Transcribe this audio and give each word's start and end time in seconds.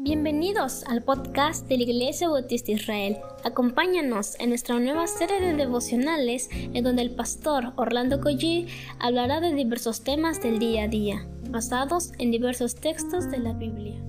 Bienvenidos 0.00 0.84
al 0.84 1.02
podcast 1.02 1.66
de 1.66 1.76
la 1.76 1.82
Iglesia 1.82 2.28
Bautista 2.28 2.70
Israel. 2.70 3.16
Acompáñanos 3.42 4.38
en 4.38 4.50
nuestra 4.50 4.78
nueva 4.78 5.08
serie 5.08 5.40
de 5.40 5.54
devocionales 5.54 6.48
en 6.52 6.84
donde 6.84 7.02
el 7.02 7.16
pastor 7.16 7.72
Orlando 7.74 8.20
Collie 8.20 8.68
hablará 9.00 9.40
de 9.40 9.52
diversos 9.52 10.04
temas 10.04 10.40
del 10.40 10.60
día 10.60 10.84
a 10.84 10.88
día, 10.88 11.26
basados 11.50 12.12
en 12.18 12.30
diversos 12.30 12.76
textos 12.76 13.28
de 13.28 13.38
la 13.38 13.54
Biblia. 13.54 14.00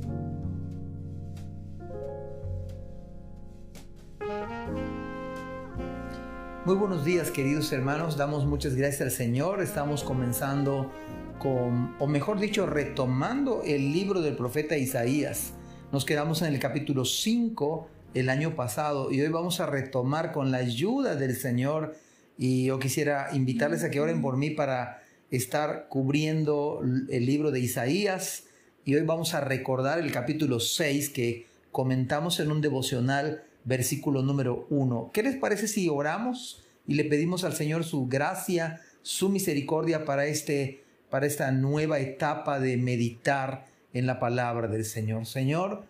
Muy 6.66 6.76
buenos 6.76 7.04
días 7.04 7.32
queridos 7.32 7.72
hermanos, 7.72 8.16
damos 8.16 8.46
muchas 8.46 8.76
gracias 8.76 9.02
al 9.02 9.12
Señor, 9.12 9.60
estamos 9.64 10.04
comenzando 10.04 10.92
con, 11.40 11.96
o 11.98 12.06
mejor 12.06 12.40
dicho, 12.40 12.68
retomando 12.68 13.64
el 13.64 13.92
libro 13.92 14.22
del 14.22 14.36
profeta 14.36 14.78
Isaías. 14.78 15.54
Nos 15.92 16.06
quedamos 16.06 16.44
en 16.44 16.54
el 16.54 16.60
capítulo 16.60 17.04
5 17.04 17.90
el 18.14 18.30
año 18.30 18.56
pasado 18.56 19.12
y 19.12 19.22
hoy 19.22 19.30
vamos 19.30 19.60
a 19.60 19.66
retomar 19.66 20.32
con 20.32 20.52
la 20.52 20.58
ayuda 20.58 21.16
del 21.16 21.36
Señor 21.36 21.96
y 22.38 22.66
yo 22.66 22.78
quisiera 22.78 23.30
invitarles 23.34 23.84
a 23.84 23.90
que 23.90 24.00
oren 24.00 24.22
por 24.22 24.38
mí 24.38 24.52
para 24.52 25.02
estar 25.32 25.88
cubriendo 25.90 26.82
el 27.10 27.26
libro 27.26 27.50
de 27.50 27.62
Isaías 27.62 28.44
y 28.86 28.94
hoy 28.94 29.02
vamos 29.02 29.34
a 29.34 29.42
recordar 29.42 29.98
el 29.98 30.12
capítulo 30.12 30.60
6 30.60 31.10
que 31.10 31.48
comentamos 31.72 32.40
en 32.40 32.52
un 32.52 32.62
devocional 32.62 33.42
versículo 33.64 34.22
número 34.22 34.68
1. 34.70 35.10
¿Qué 35.12 35.24
les 35.24 35.38
parece 35.38 35.68
si 35.68 35.90
oramos 35.90 36.64
y 36.86 36.94
le 36.94 37.06
pedimos 37.06 37.44
al 37.44 37.54
Señor 37.54 37.84
su 37.84 38.06
gracia, 38.06 38.80
su 39.02 39.30
misericordia 39.30 40.06
para 40.06 40.28
este 40.28 40.84
para 41.10 41.26
esta 41.26 41.52
nueva 41.52 41.98
etapa 41.98 42.60
de 42.60 42.78
meditar 42.78 43.69
en 43.94 44.06
la 44.06 44.20
palabra 44.20 44.68
del 44.68 44.86
Señor. 44.86 45.26
Señor, 45.26 45.84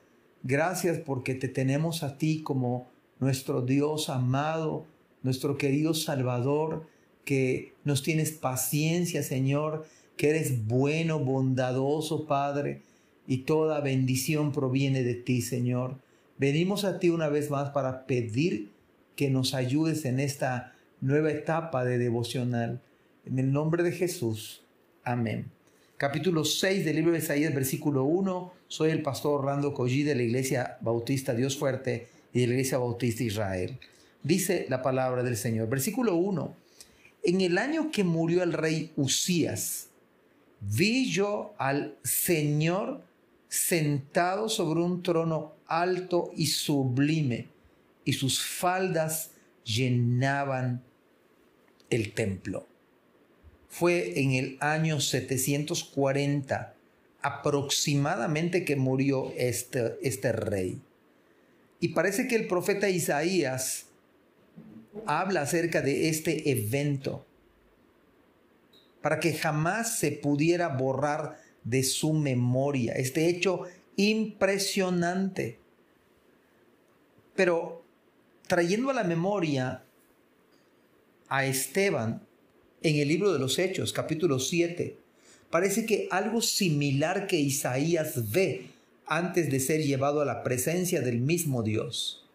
gracias 0.43 0.99
porque 0.99 1.35
te 1.35 1.47
tenemos 1.47 2.03
a 2.03 2.17
ti 2.17 2.41
como 2.41 2.87
nuestro 3.19 3.61
Dios 3.61 4.09
amado, 4.09 4.85
nuestro 5.23 5.57
querido 5.57 5.93
Salvador, 5.93 6.87
que 7.25 7.73
nos 7.83 8.01
tienes 8.01 8.31
paciencia, 8.31 9.23
Señor, 9.23 9.85
que 10.17 10.29
eres 10.29 10.65
bueno, 10.65 11.19
bondadoso, 11.19 12.25
Padre, 12.25 12.81
y 13.27 13.39
toda 13.39 13.81
bendición 13.81 14.51
proviene 14.51 15.03
de 15.03 15.15
ti, 15.15 15.41
Señor. 15.41 15.97
Venimos 16.37 16.85
a 16.85 16.99
ti 16.99 17.09
una 17.09 17.29
vez 17.29 17.51
más 17.51 17.69
para 17.71 18.05
pedir 18.07 18.71
que 19.15 19.29
nos 19.29 19.53
ayudes 19.53 20.05
en 20.05 20.19
esta 20.19 20.73
nueva 21.01 21.31
etapa 21.31 21.85
de 21.85 21.97
devocional. 21.97 22.81
En 23.25 23.37
el 23.37 23.51
nombre 23.51 23.83
de 23.83 23.91
Jesús. 23.91 24.63
Amén 25.03 25.58
capítulo 25.99 26.45
6 26.45 26.85
del 26.85 26.95
libro 26.95 27.11
de 27.11 27.17
Isaías, 27.17 27.53
versículo 27.53 28.05
1. 28.05 28.53
Soy 28.69 28.91
el 28.91 29.01
pastor 29.01 29.41
Orlando 29.41 29.73
Collí 29.73 30.03
de 30.03 30.15
la 30.15 30.23
Iglesia 30.23 30.77
Bautista 30.79 31.33
Dios 31.33 31.57
Fuerte 31.57 32.07
y 32.31 32.39
de 32.39 32.47
la 32.47 32.53
Iglesia 32.53 32.77
Bautista 32.77 33.21
Israel. 33.21 33.77
Dice 34.23 34.65
la 34.69 34.81
palabra 34.81 35.23
del 35.23 35.35
Señor. 35.35 35.67
Versículo 35.67 36.15
1. 36.15 36.55
En 37.23 37.41
el 37.41 37.57
año 37.57 37.91
que 37.91 38.05
murió 38.05 38.43
el 38.43 38.53
rey 38.53 38.93
Usías, 38.95 39.89
vi 40.61 41.11
yo 41.11 41.53
al 41.57 41.97
Señor 42.01 43.01
sentado 43.49 44.47
sobre 44.47 44.79
un 44.79 45.03
trono 45.03 45.55
alto 45.67 46.31
y 46.33 46.47
sublime, 46.47 47.49
y 48.05 48.13
sus 48.13 48.41
faldas 48.41 49.31
llenaban 49.65 50.81
el 51.89 52.13
templo 52.13 52.69
fue 53.69 54.19
en 54.19 54.33
el 54.33 54.57
año 54.59 54.99
740 54.99 56.73
aproximadamente 57.21 58.65
que 58.65 58.75
murió 58.75 59.31
este, 59.37 59.97
este 60.01 60.31
rey. 60.31 60.81
Y 61.79 61.89
parece 61.89 62.27
que 62.27 62.35
el 62.35 62.47
profeta 62.47 62.89
Isaías 62.89 63.85
habla 65.05 65.41
acerca 65.41 65.81
de 65.81 66.09
este 66.09 66.49
evento 66.51 67.25
para 69.01 69.19
que 69.19 69.33
jamás 69.33 69.97
se 69.97 70.11
pudiera 70.11 70.67
borrar 70.69 71.39
de 71.63 71.83
su 71.83 72.13
memoria 72.13 72.93
este 72.93 73.29
hecho 73.29 73.63
impresionante. 73.95 75.59
Pero 77.35 77.83
trayendo 78.47 78.89
a 78.89 78.93
la 78.93 79.03
memoria 79.03 79.83
a 81.29 81.45
Esteban, 81.45 82.27
en 82.81 82.95
el 82.95 83.07
libro 83.07 83.33
de 83.33 83.39
los 83.39 83.59
Hechos, 83.59 83.93
capítulo 83.93 84.39
7, 84.39 84.95
parece 85.49 85.85
que 85.85 86.07
algo 86.11 86.41
similar 86.41 87.27
que 87.27 87.39
Isaías 87.39 88.31
ve 88.31 88.67
antes 89.05 89.49
de 89.49 89.59
ser 89.59 89.83
llevado 89.83 90.21
a 90.21 90.25
la 90.25 90.43
presencia 90.43 91.01
del 91.01 91.19
mismo 91.19 91.63
Dios. 91.63 92.25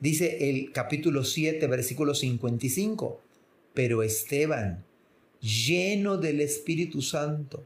Dice 0.00 0.50
el 0.50 0.72
capítulo 0.72 1.24
7, 1.24 1.66
versículo 1.66 2.14
55, 2.14 3.20
pero 3.74 4.02
Esteban, 4.02 4.84
lleno 5.40 6.16
del 6.16 6.40
Espíritu 6.40 7.00
Santo, 7.02 7.64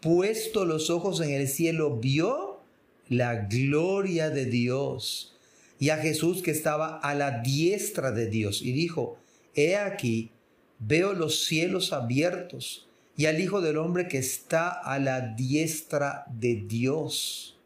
puesto 0.00 0.64
los 0.64 0.90
ojos 0.90 1.20
en 1.20 1.30
el 1.30 1.48
cielo, 1.48 1.96
vio 1.96 2.60
la 3.08 3.46
gloria 3.46 4.30
de 4.30 4.46
Dios 4.46 5.34
y 5.78 5.90
a 5.90 5.98
Jesús 5.98 6.42
que 6.42 6.50
estaba 6.50 6.98
a 6.98 7.14
la 7.14 7.40
diestra 7.40 8.10
de 8.10 8.28
Dios 8.28 8.62
y 8.62 8.72
dijo, 8.72 9.18
he 9.54 9.76
aquí, 9.76 10.30
veo 10.78 11.12
los 11.12 11.44
cielos 11.44 11.92
abiertos 11.92 12.86
y 13.16 13.26
al 13.26 13.40
Hijo 13.40 13.60
del 13.60 13.78
Hombre 13.78 14.08
que 14.08 14.18
está 14.18 14.68
a 14.68 14.98
la 14.98 15.20
diestra 15.20 16.24
de 16.28 16.56
Dios. 16.56 17.58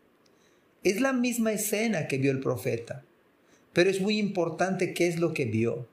Es 0.83 1.01
la 1.01 1.13
misma 1.13 1.53
escena 1.53 2.07
que 2.07 2.19
vio 2.19 2.31
el 2.31 2.41
profeta, 2.41 3.05
pero 3.73 3.91
es 3.91 4.01
muy 4.01 4.19
importante 4.19 4.95
qué 4.95 5.09
es 5.09 5.19
lo 5.19 5.35
que 5.35 5.45
vio. 5.45 5.89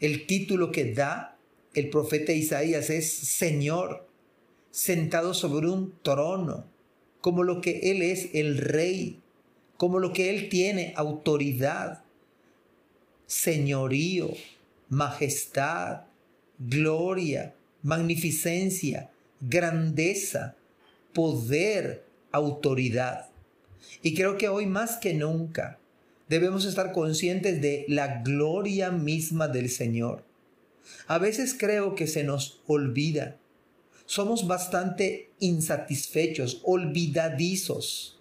El 0.00 0.26
título 0.26 0.70
que 0.70 0.92
da 0.92 1.36
el 1.74 1.90
profeta 1.90 2.32
Isaías 2.32 2.90
es 2.90 3.10
Señor, 3.10 4.06
sentado 4.70 5.34
sobre 5.34 5.68
un 5.68 5.94
trono, 6.02 6.66
como 7.20 7.42
lo 7.42 7.60
que 7.60 7.90
Él 7.90 8.02
es 8.02 8.30
el 8.34 8.58
rey, 8.58 9.20
como 9.76 9.98
lo 9.98 10.12
que 10.12 10.30
Él 10.30 10.48
tiene 10.48 10.92
autoridad, 10.96 12.04
señorío, 13.26 14.30
majestad, 14.88 16.02
gloria, 16.58 17.54
magnificencia, 17.82 19.10
grandeza, 19.40 20.56
poder, 21.12 22.04
autoridad. 22.32 23.30
Y 24.02 24.14
creo 24.14 24.36
que 24.38 24.48
hoy 24.48 24.66
más 24.66 24.96
que 24.96 25.14
nunca 25.14 25.78
debemos 26.28 26.64
estar 26.64 26.92
conscientes 26.92 27.60
de 27.60 27.84
la 27.88 28.22
gloria 28.22 28.90
misma 28.90 29.48
del 29.48 29.70
Señor. 29.70 30.24
A 31.06 31.18
veces 31.18 31.54
creo 31.58 31.94
que 31.94 32.06
se 32.06 32.24
nos 32.24 32.60
olvida. 32.66 33.36
Somos 34.06 34.46
bastante 34.46 35.30
insatisfechos, 35.38 36.60
olvidadizos. 36.64 38.20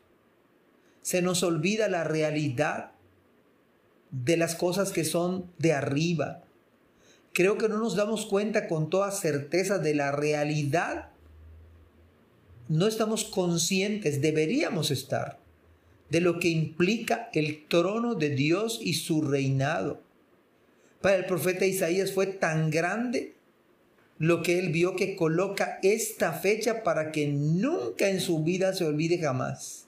Se 1.02 1.22
nos 1.22 1.44
olvida 1.44 1.90
la 1.90 2.04
realidad 2.04 2.92
de 4.12 4.38
las 4.38 4.56
cosas 4.56 4.92
que 4.92 5.04
son 5.04 5.52
de 5.58 5.74
arriba, 5.74 6.44
creo 7.34 7.58
que 7.58 7.68
no 7.68 7.80
nos 7.80 7.96
damos 7.96 8.26
cuenta 8.26 8.68
con 8.68 8.90
toda 8.90 9.12
certeza 9.12 9.80
de 9.80 9.96
la 9.96 10.12
realidad. 10.12 11.10
No 12.70 12.88
estamos 12.88 13.26
conscientes, 13.26 14.22
deberíamos 14.22 14.92
estar, 14.92 15.40
de 16.10 16.22
lo 16.22 16.40
que 16.40 16.50
implica 16.50 17.30
el 17.34 17.66
trono 17.68 18.16
de 18.16 18.30
Dios 18.30 18.80
y 18.82 18.94
su 18.94 19.22
reinado. 19.22 20.02
Para 21.02 21.18
el 21.18 21.26
profeta 21.26 21.66
Isaías 21.66 22.14
fue 22.14 22.28
tan 22.28 22.72
grande 22.72 23.34
lo 24.20 24.42
que 24.42 24.60
él 24.60 24.70
vio 24.70 24.96
que 24.96 25.16
coloca 25.16 25.80
esta 25.84 26.32
fecha 26.32 26.84
para 26.84 27.12
que 27.12 27.28
nunca 27.28 28.08
en 28.10 28.22
su 28.22 28.44
vida 28.44 28.74
se 28.74 28.86
olvide 28.86 29.18
jamás. 29.18 29.88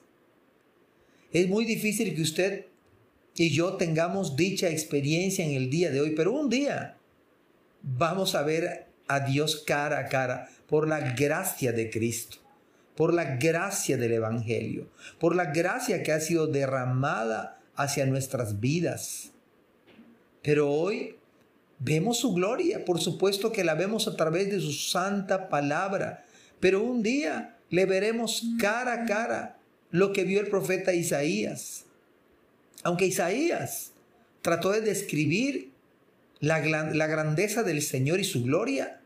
Es 1.32 1.48
muy 1.48 1.64
difícil 1.64 2.14
que 2.14 2.22
usted 2.22 2.66
y 3.34 3.50
yo 3.50 3.74
tengamos 3.74 4.36
dicha 4.36 4.68
experiencia 4.68 5.44
en 5.44 5.52
el 5.52 5.70
día 5.70 5.90
de 5.90 6.00
hoy, 6.00 6.10
pero 6.10 6.32
un 6.32 6.50
día 6.50 6.96
vamos 7.86 8.34
a 8.34 8.42
ver 8.42 8.88
a 9.06 9.20
Dios 9.20 9.62
cara 9.64 10.00
a 10.00 10.08
cara 10.08 10.48
por 10.66 10.88
la 10.88 11.14
gracia 11.14 11.72
de 11.72 11.88
Cristo, 11.88 12.38
por 12.96 13.14
la 13.14 13.36
gracia 13.36 13.96
del 13.96 14.12
Evangelio, 14.12 14.88
por 15.20 15.36
la 15.36 15.46
gracia 15.46 16.02
que 16.02 16.12
ha 16.12 16.20
sido 16.20 16.48
derramada 16.48 17.60
hacia 17.76 18.04
nuestras 18.04 18.58
vidas. 18.58 19.30
Pero 20.42 20.70
hoy 20.70 21.16
vemos 21.78 22.18
su 22.18 22.34
gloria, 22.34 22.84
por 22.84 23.00
supuesto 23.00 23.52
que 23.52 23.64
la 23.64 23.74
vemos 23.74 24.08
a 24.08 24.16
través 24.16 24.50
de 24.50 24.60
su 24.60 24.72
santa 24.72 25.48
palabra, 25.48 26.24
pero 26.58 26.82
un 26.82 27.02
día 27.02 27.56
le 27.70 27.86
veremos 27.86 28.42
cara 28.58 28.94
a 28.94 29.04
cara 29.06 29.58
lo 29.92 30.12
que 30.12 30.24
vio 30.24 30.40
el 30.40 30.48
profeta 30.48 30.92
Isaías. 30.92 31.84
Aunque 32.82 33.06
Isaías 33.06 33.92
trató 34.42 34.72
de 34.72 34.80
describir 34.80 35.75
la, 36.40 36.60
grandeza 36.60 37.62
del 37.62 37.82
Señor 37.82 38.20
y 38.20 38.24
su 38.24 38.42
gloria 38.44 39.00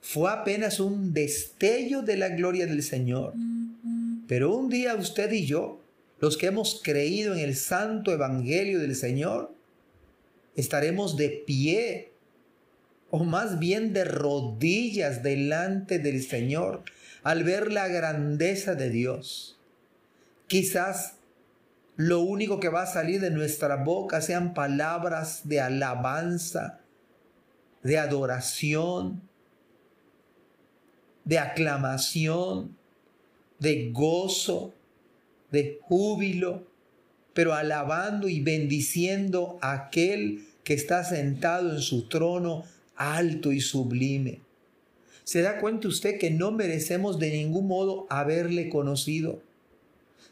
fue 0.00 0.30
apenas 0.30 0.80
un 0.80 1.12
destello 1.12 2.02
de 2.02 2.16
la 2.16 2.30
gloria 2.30 2.66
del 2.66 2.82
Señor. 2.82 3.34
Pero 4.26 4.54
un 4.54 4.68
día 4.68 4.94
usted 4.94 5.30
y 5.32 5.46
yo 5.46 5.80
los 6.22 6.36
que 6.36 6.46
hemos 6.46 6.80
creído 6.84 7.34
en 7.34 7.40
el 7.40 7.56
santo 7.56 8.12
evangelio 8.12 8.78
del 8.78 8.94
Señor, 8.94 9.52
estaremos 10.54 11.16
de 11.16 11.42
pie 11.44 12.12
o 13.10 13.24
más 13.24 13.58
bien 13.58 13.92
de 13.92 14.04
rodillas 14.04 15.24
delante 15.24 15.98
del 15.98 16.22
Señor 16.22 16.84
al 17.24 17.42
ver 17.42 17.72
la 17.72 17.88
grandeza 17.88 18.76
de 18.76 18.88
Dios. 18.90 19.58
Quizás 20.46 21.14
lo 22.02 22.18
único 22.18 22.58
que 22.58 22.68
va 22.68 22.82
a 22.82 22.86
salir 22.86 23.20
de 23.20 23.30
nuestra 23.30 23.76
boca 23.76 24.20
sean 24.20 24.54
palabras 24.54 25.42
de 25.44 25.60
alabanza, 25.60 26.80
de 27.84 27.96
adoración, 27.96 29.22
de 31.24 31.38
aclamación, 31.38 32.76
de 33.60 33.92
gozo, 33.92 34.74
de 35.52 35.78
júbilo, 35.82 36.66
pero 37.34 37.54
alabando 37.54 38.28
y 38.28 38.40
bendiciendo 38.40 39.60
a 39.62 39.72
aquel 39.72 40.44
que 40.64 40.74
está 40.74 41.04
sentado 41.04 41.70
en 41.70 41.80
su 41.80 42.08
trono 42.08 42.64
alto 42.96 43.52
y 43.52 43.60
sublime. 43.60 44.40
¿Se 45.22 45.40
da 45.40 45.60
cuenta 45.60 45.86
usted 45.86 46.18
que 46.18 46.32
no 46.32 46.50
merecemos 46.50 47.20
de 47.20 47.30
ningún 47.30 47.68
modo 47.68 48.08
haberle 48.10 48.68
conocido? 48.68 49.40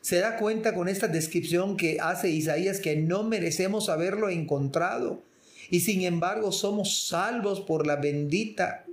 ¿Se 0.01 0.19
da 0.19 0.39
cuenta 0.39 0.75
con 0.75 0.89
esta 0.89 1.09
descripción 1.09 1.77
que 1.77 1.99
hace 2.01 2.31
Isaías 2.31 2.81
que 2.81 2.97
no 2.97 3.23
merecemos 3.23 3.89
haberlo 3.89 4.31
encontrado? 4.31 5.23
Y 5.69 5.81
sin 5.81 6.03
embargo 6.03 6.53
somos 6.53 7.07
salvos 7.09 7.61
por 7.61 7.87
la 7.87 7.97
bendita 7.97 8.87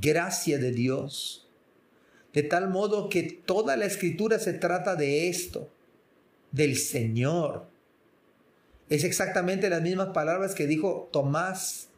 gracia 0.00 0.58
de 0.58 0.72
Dios. 0.72 1.48
De 2.32 2.42
tal 2.42 2.68
modo 2.68 3.08
que 3.08 3.22
toda 3.22 3.76
la 3.76 3.86
escritura 3.86 4.38
se 4.38 4.52
trata 4.52 4.96
de 4.96 5.28
esto, 5.28 5.70
del 6.52 6.76
Señor. 6.76 7.66
Es 8.88 9.04
exactamente 9.04 9.70
las 9.70 9.82
mismas 9.82 10.08
palabras 10.08 10.54
que 10.54 10.66
dijo 10.66 11.08
Tomás 11.12 11.88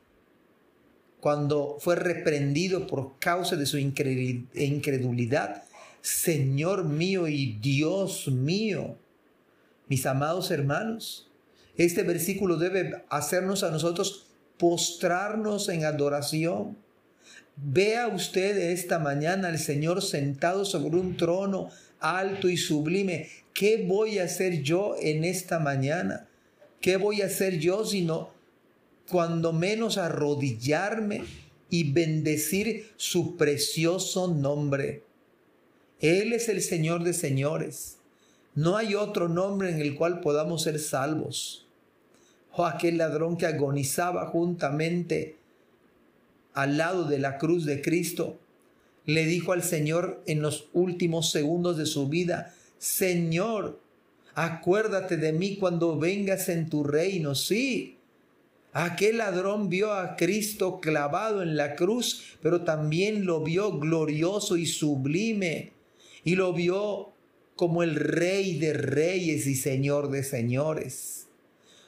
cuando 1.21 1.77
fue 1.81 1.97
reprendido 1.97 2.87
por 2.87 3.19
causa 3.19 3.57
de 3.57 3.67
su 3.67 3.79
incredulidad. 3.79 5.65
Señor 6.01 6.85
mío 6.85 7.29
y 7.29 7.59
Dios 7.61 8.29
mío. 8.29 8.97
Mis 9.89 10.07
amados 10.07 10.51
hermanos, 10.51 11.29
este 11.77 12.03
versículo 12.03 12.57
debe 12.57 13.05
hacernos 13.09 13.63
a 13.63 13.71
nosotros 13.71 14.27
postrarnos 14.57 15.69
en 15.69 15.85
adoración 15.85 16.77
Vea 17.63 18.09
usted 18.09 18.57
esta 18.57 18.99
mañana 18.99 19.49
al 19.49 19.59
Señor 19.59 20.03
sentado 20.03 20.65
sobre 20.65 20.97
un 20.97 21.17
trono 21.19 21.69
alto 21.99 22.49
y 22.49 22.57
sublime. 22.57 23.29
¿Qué 23.53 23.85
voy 23.87 24.19
a 24.19 24.25
hacer 24.25 24.63
yo 24.63 24.95
en 24.99 25.25
esta 25.25 25.59
mañana? 25.59 26.27
¿Qué 26.81 26.97
voy 26.97 27.21
a 27.21 27.27
hacer 27.27 27.59
yo 27.59 27.85
sino 27.85 28.31
cuando 29.11 29.53
menos 29.53 29.99
arrodillarme 29.99 31.25
y 31.69 31.93
bendecir 31.93 32.91
su 32.97 33.37
precioso 33.37 34.29
nombre? 34.29 35.03
Él 36.01 36.33
es 36.33 36.49
el 36.49 36.63
Señor 36.63 37.05
de 37.05 37.13
señores. 37.13 37.99
No 38.55 38.77
hay 38.77 38.95
otro 38.95 39.29
nombre 39.29 39.71
en 39.71 39.81
el 39.81 39.95
cual 39.95 40.21
podamos 40.21 40.63
ser 40.63 40.79
salvos. 40.79 41.67
O 42.53 42.63
oh, 42.63 42.67
aquel 42.67 42.99
ladrón 42.99 43.37
que 43.37 43.47
agonizaba 43.47 44.27
juntamente 44.27 45.37
al 46.55 46.79
lado 46.79 47.05
de 47.05 47.19
la 47.19 47.39
cruz 47.39 47.65
de 47.65 47.81
Cristo, 47.81 48.39
le 49.07 49.25
dijo 49.25 49.53
al 49.53 49.63
Señor 49.63 50.23
en 50.27 50.43
los 50.43 50.69
últimos 50.73 51.31
segundos 51.31 51.77
de 51.77 51.87
su 51.87 52.09
vida, 52.09 52.55
Señor, 52.79 53.79
acuérdate 54.35 55.17
de 55.17 55.33
mí 55.33 55.57
cuando 55.57 55.99
vengas 55.99 56.49
en 56.49 56.69
tu 56.69 56.83
reino. 56.83 57.35
Sí, 57.35 57.99
aquel 58.73 59.19
ladrón 59.19 59.69
vio 59.69 59.93
a 59.93 60.17
Cristo 60.17 60.81
clavado 60.81 61.43
en 61.43 61.57
la 61.57 61.77
cruz, 61.77 62.37
pero 62.43 62.63
también 62.63 63.27
lo 63.27 63.43
vio 63.43 63.79
glorioso 63.79 64.57
y 64.57 64.67
sublime, 64.67 65.73
y 66.25 66.37
lo 66.37 66.53
vio 66.53 67.13
como 67.57 67.83
el 67.83 67.95
rey 67.95 68.59
de 68.59 68.73
reyes 68.73 69.47
y 69.47 69.55
señor 69.55 70.11
de 70.11 70.23
señores. 70.23 71.29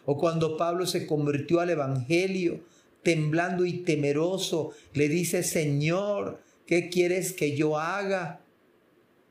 O 0.04 0.18
cuando 0.18 0.56
Pablo 0.56 0.86
se 0.86 1.06
convirtió 1.06 1.60
al 1.60 1.70
Evangelio, 1.70 2.60
temblando 3.02 3.64
y 3.64 3.78
temeroso, 3.78 4.72
le 4.94 5.08
dice, 5.08 5.42
Señor, 5.42 6.40
¿qué 6.66 6.88
quieres 6.88 7.32
que 7.32 7.56
yo 7.56 7.78
haga? 7.78 8.40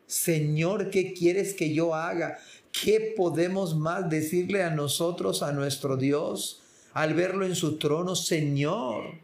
Señor, 0.08 0.90
¿qué 0.90 1.14
quieres 1.14 1.54
que 1.54 1.74
yo 1.74 1.96
haga? 1.96 2.38
¿Qué 2.72 3.14
podemos 3.16 3.76
más 3.76 4.10
decirle 4.10 4.64
a 4.64 4.70
nosotros, 4.70 5.44
a 5.44 5.52
nuestro 5.52 5.98
Dios, 5.98 6.62
al 6.94 7.14
verlo 7.14 7.46
en 7.46 7.56
su 7.56 7.78
trono, 7.78 8.16
Señor? 8.16 9.20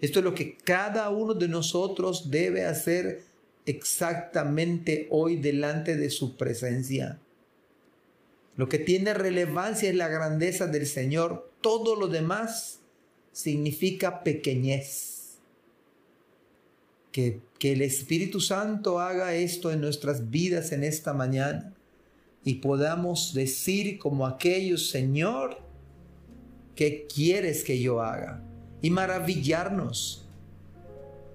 Esto 0.00 0.18
es 0.18 0.24
lo 0.24 0.34
que 0.34 0.56
cada 0.56 1.08
uno 1.10 1.34
de 1.34 1.48
nosotros 1.48 2.30
debe 2.30 2.64
hacer 2.64 3.22
exactamente 3.66 5.06
hoy 5.10 5.36
delante 5.36 5.96
de 5.96 6.10
su 6.10 6.36
presencia. 6.36 7.18
Lo 8.56 8.68
que 8.68 8.78
tiene 8.78 9.14
relevancia 9.14 9.88
es 9.88 9.96
la 9.96 10.08
grandeza 10.08 10.66
del 10.66 10.86
Señor. 10.86 11.50
Todo 11.60 11.96
lo 11.96 12.08
demás 12.08 12.80
significa 13.32 14.22
pequeñez. 14.22 15.38
Que, 17.10 17.40
que 17.58 17.72
el 17.72 17.82
Espíritu 17.82 18.40
Santo 18.40 19.00
haga 19.00 19.34
esto 19.34 19.70
en 19.70 19.80
nuestras 19.80 20.30
vidas 20.30 20.72
en 20.72 20.82
esta 20.82 21.12
mañana 21.12 21.72
y 22.44 22.56
podamos 22.56 23.32
decir 23.34 23.98
como 23.98 24.26
aquellos, 24.26 24.90
Señor, 24.90 25.58
¿qué 26.76 27.06
quieres 27.06 27.64
que 27.64 27.80
yo 27.80 28.02
haga? 28.02 28.42
Y 28.82 28.90
maravillarnos 28.90 30.28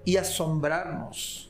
y 0.04 0.16
asombrarnos 0.16 1.49